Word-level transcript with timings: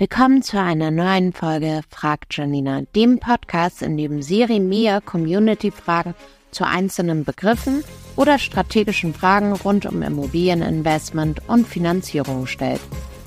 Willkommen 0.00 0.42
zu 0.42 0.60
einer 0.60 0.92
neuen 0.92 1.32
Folge 1.32 1.80
Fragt 1.90 2.36
Janina, 2.36 2.82
dem 2.94 3.18
Podcast, 3.18 3.82
in 3.82 3.96
dem 3.96 4.22
Siri 4.22 4.60
mir 4.60 5.00
Community-Fragen 5.00 6.14
zu 6.52 6.64
einzelnen 6.64 7.24
Begriffen 7.24 7.82
oder 8.14 8.38
strategischen 8.38 9.12
Fragen 9.12 9.54
rund 9.54 9.86
um 9.86 10.02
Immobilieninvestment 10.02 11.48
und 11.48 11.66
Finanzierung 11.66 12.46
stellt. 12.46 12.80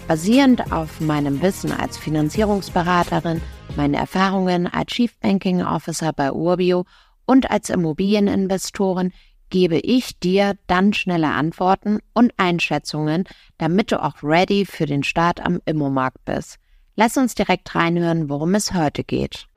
Basierend 0.07 0.71
auf 0.71 1.01
meinem 1.01 1.41
Wissen 1.41 1.73
als 1.73 1.97
Finanzierungsberaterin, 1.97 3.41
meinen 3.75 3.93
Erfahrungen 3.93 4.65
als 4.65 4.93
Chief 4.93 5.13
Banking 5.19 5.65
Officer 5.65 6.13
bei 6.13 6.31
Urbio 6.31 6.85
und 7.25 7.51
als 7.51 7.69
Immobilieninvestorin 7.69 9.11
gebe 9.49 9.77
ich 9.77 10.17
dir 10.19 10.55
dann 10.67 10.93
schnelle 10.93 11.31
Antworten 11.31 11.99
und 12.13 12.31
Einschätzungen, 12.37 13.25
damit 13.57 13.91
du 13.91 14.01
auch 14.01 14.23
ready 14.23 14.65
für 14.65 14.85
den 14.85 15.03
Start 15.03 15.45
am 15.45 15.59
Immomarkt 15.65 16.23
bist. 16.23 16.60
Lass 17.03 17.17
uns 17.17 17.33
direkt 17.33 17.73
reinhören, 17.73 18.29
worum 18.29 18.53
es 18.53 18.73
heute 18.73 19.03
geht. 19.03 19.47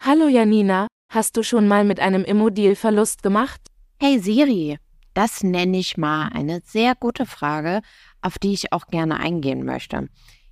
Hallo 0.00 0.26
Janina, 0.26 0.86
hast 1.10 1.36
du 1.36 1.42
schon 1.42 1.68
mal 1.68 1.84
mit 1.84 2.00
einem 2.00 2.24
Immodeal 2.24 2.76
Verlust 2.76 3.22
gemacht? 3.22 3.60
Hey 4.00 4.20
Siri, 4.20 4.78
das 5.12 5.42
nenne 5.42 5.76
ich 5.76 5.98
mal 5.98 6.30
eine 6.32 6.62
sehr 6.64 6.94
gute 6.94 7.26
Frage, 7.26 7.82
auf 8.22 8.38
die 8.38 8.54
ich 8.54 8.72
auch 8.72 8.86
gerne 8.86 9.20
eingehen 9.20 9.66
möchte. 9.66 10.08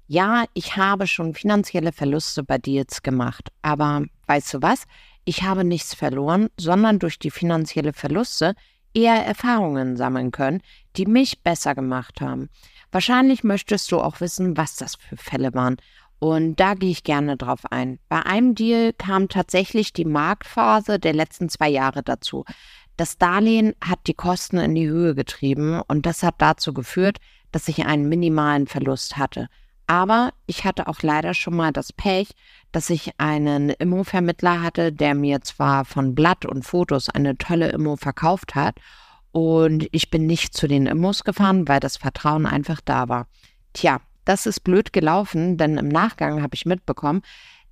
Ja, 0.06 0.44
ich 0.52 0.76
habe 0.76 1.06
schon 1.06 1.32
finanzielle 1.32 1.92
Verluste 1.92 2.42
bei 2.42 2.58
Deals 2.58 3.02
gemacht, 3.02 3.48
aber 3.62 4.04
weißt 4.26 4.52
du 4.52 4.58
was? 4.60 4.84
Ich 5.24 5.42
habe 5.42 5.64
nichts 5.64 5.94
verloren, 5.94 6.50
sondern 6.60 6.98
durch 6.98 7.18
die 7.18 7.30
finanzielle 7.30 7.94
Verluste 7.94 8.54
eher 8.96 9.24
Erfahrungen 9.24 9.96
sammeln 9.96 10.30
können, 10.32 10.62
die 10.96 11.06
mich 11.06 11.42
besser 11.42 11.74
gemacht 11.74 12.20
haben. 12.20 12.48
Wahrscheinlich 12.90 13.44
möchtest 13.44 13.92
du 13.92 14.00
auch 14.00 14.20
wissen, 14.20 14.56
was 14.56 14.76
das 14.76 14.96
für 14.96 15.16
Fälle 15.16 15.52
waren. 15.54 15.76
Und 16.18 16.56
da 16.56 16.72
gehe 16.72 16.90
ich 16.90 17.04
gerne 17.04 17.36
drauf 17.36 17.60
ein. 17.70 17.98
Bei 18.08 18.24
einem 18.24 18.54
Deal 18.54 18.94
kam 18.94 19.28
tatsächlich 19.28 19.92
die 19.92 20.06
Marktphase 20.06 20.98
der 20.98 21.12
letzten 21.12 21.50
zwei 21.50 21.68
Jahre 21.68 22.02
dazu. 22.02 22.44
Das 22.96 23.18
Darlehen 23.18 23.74
hat 23.84 23.98
die 24.06 24.14
Kosten 24.14 24.56
in 24.56 24.74
die 24.74 24.88
Höhe 24.88 25.14
getrieben 25.14 25.82
und 25.86 26.06
das 26.06 26.22
hat 26.22 26.36
dazu 26.38 26.72
geführt, 26.72 27.18
dass 27.52 27.68
ich 27.68 27.84
einen 27.84 28.08
minimalen 28.08 28.66
Verlust 28.66 29.18
hatte. 29.18 29.48
Aber 29.86 30.32
ich 30.46 30.64
hatte 30.64 30.88
auch 30.88 31.02
leider 31.02 31.32
schon 31.32 31.56
mal 31.56 31.72
das 31.72 31.92
Pech, 31.92 32.30
dass 32.72 32.90
ich 32.90 33.12
einen 33.18 33.70
Immo-Vermittler 33.70 34.62
hatte, 34.62 34.92
der 34.92 35.14
mir 35.14 35.40
zwar 35.42 35.84
von 35.84 36.14
Blatt 36.14 36.44
und 36.44 36.64
Fotos 36.64 37.08
eine 37.08 37.38
tolle 37.38 37.70
Immo 37.70 37.96
verkauft 37.96 38.54
hat 38.54 38.80
und 39.36 39.86
ich 39.92 40.10
bin 40.10 40.26
nicht 40.26 40.54
zu 40.54 40.66
den 40.66 40.86
Immos 40.86 41.22
gefahren, 41.22 41.68
weil 41.68 41.78
das 41.78 41.98
Vertrauen 41.98 42.46
einfach 42.46 42.80
da 42.82 43.10
war. 43.10 43.26
Tja, 43.74 44.00
das 44.24 44.46
ist 44.46 44.60
blöd 44.60 44.94
gelaufen, 44.94 45.58
denn 45.58 45.76
im 45.76 45.88
Nachgang 45.88 46.42
habe 46.42 46.54
ich 46.54 46.64
mitbekommen, 46.64 47.20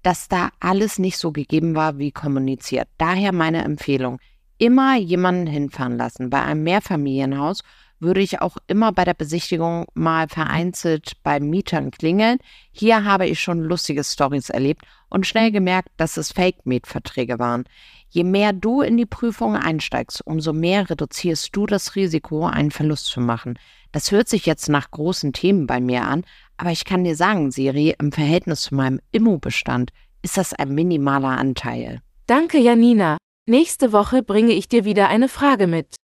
dass 0.02 0.28
da 0.28 0.50
alles 0.60 0.98
nicht 0.98 1.16
so 1.16 1.32
gegeben 1.32 1.74
war 1.74 1.96
wie 1.96 2.12
kommuniziert. 2.12 2.88
Daher 2.98 3.32
meine 3.32 3.64
Empfehlung, 3.64 4.20
immer 4.58 4.96
jemanden 4.96 5.46
hinfahren 5.46 5.96
lassen. 5.96 6.28
Bei 6.28 6.42
einem 6.42 6.62
Mehrfamilienhaus 6.64 7.62
würde 8.04 8.20
ich 8.20 8.40
auch 8.40 8.56
immer 8.68 8.92
bei 8.92 9.04
der 9.04 9.14
Besichtigung 9.14 9.86
mal 9.94 10.28
vereinzelt 10.28 11.14
bei 11.24 11.40
Mietern 11.40 11.90
klingeln. 11.90 12.38
Hier 12.70 13.04
habe 13.04 13.26
ich 13.26 13.40
schon 13.40 13.60
lustige 13.60 14.04
Stories 14.04 14.50
erlebt 14.50 14.82
und 15.08 15.26
schnell 15.26 15.50
gemerkt, 15.50 15.88
dass 15.96 16.16
es 16.16 16.30
Fake-Mietverträge 16.30 17.38
waren. 17.38 17.64
Je 18.08 18.22
mehr 18.22 18.52
du 18.52 18.80
in 18.80 18.96
die 18.96 19.06
Prüfung 19.06 19.56
einsteigst, 19.56 20.24
umso 20.24 20.52
mehr 20.52 20.88
reduzierst 20.88 21.50
du 21.52 21.66
das 21.66 21.96
Risiko, 21.96 22.46
einen 22.46 22.70
Verlust 22.70 23.06
zu 23.06 23.20
machen. 23.20 23.58
Das 23.90 24.12
hört 24.12 24.28
sich 24.28 24.46
jetzt 24.46 24.68
nach 24.68 24.90
großen 24.90 25.32
Themen 25.32 25.66
bei 25.66 25.80
mir 25.80 26.04
an, 26.04 26.24
aber 26.56 26.70
ich 26.70 26.84
kann 26.84 27.02
dir 27.02 27.16
sagen, 27.16 27.50
Siri, 27.50 27.94
im 27.98 28.12
Verhältnis 28.12 28.62
zu 28.62 28.74
meinem 28.76 29.00
Immobestand 29.10 29.90
ist 30.22 30.36
das 30.36 30.52
ein 30.52 30.74
minimaler 30.74 31.38
Anteil. 31.38 32.00
Danke, 32.26 32.58
Janina. 32.58 33.18
Nächste 33.46 33.92
Woche 33.92 34.22
bringe 34.22 34.52
ich 34.52 34.68
dir 34.68 34.84
wieder 34.84 35.08
eine 35.08 35.28
Frage 35.28 35.66
mit. 35.66 35.96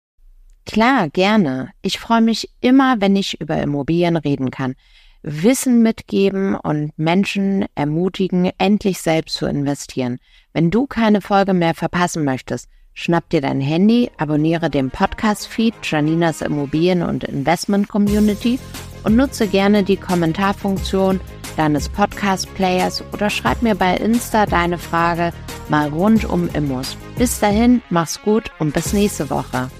Klar, 0.71 1.09
gerne. 1.09 1.71
Ich 1.81 1.97
freue 1.97 2.21
mich 2.21 2.47
immer, 2.61 3.01
wenn 3.01 3.15
ich 3.15 3.41
über 3.41 3.59
Immobilien 3.59 4.17
reden 4.17 4.51
kann. 4.51 4.75
Wissen 5.23 5.81
mitgeben 5.81 6.53
und 6.53 6.91
Menschen 6.95 7.65
ermutigen, 7.73 8.51
endlich 8.59 9.01
selbst 9.01 9.33
zu 9.33 9.47
investieren. 9.47 10.19
Wenn 10.53 10.69
du 10.69 10.85
keine 10.85 11.21
Folge 11.21 11.55
mehr 11.55 11.73
verpassen 11.73 12.23
möchtest, 12.23 12.69
schnapp 12.93 13.27
dir 13.31 13.41
dein 13.41 13.61
Handy, 13.61 14.11
abonniere 14.17 14.69
den 14.69 14.91
Podcast-Feed 14.91 15.73
Janinas 15.81 16.43
Immobilien- 16.43 17.01
und 17.01 17.23
Investment 17.23 17.89
Community 17.89 18.59
und 19.03 19.15
nutze 19.15 19.47
gerne 19.47 19.81
die 19.81 19.97
Kommentarfunktion 19.97 21.19
deines 21.57 21.89
Podcast-Players 21.89 23.03
oder 23.11 23.31
schreib 23.31 23.63
mir 23.63 23.73
bei 23.73 23.97
Insta 23.97 24.45
deine 24.45 24.77
Frage 24.77 25.33
mal 25.67 25.89
rund 25.89 26.25
um 26.25 26.47
Immos. 26.53 26.95
Bis 27.17 27.39
dahin, 27.39 27.81
mach's 27.89 28.21
gut 28.21 28.51
und 28.59 28.71
bis 28.71 28.93
nächste 28.93 29.31
Woche. 29.31 29.71